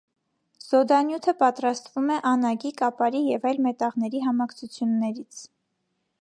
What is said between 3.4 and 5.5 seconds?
այլ մետաղների համակցություններից։